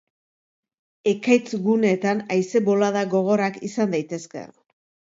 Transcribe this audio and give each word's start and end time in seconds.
Ekaitz-guneetan 1.11 2.25
haize-bolada 2.39 3.07
gogorrak 3.15 3.63
izan 3.71 3.97
daitezke. 3.99 4.47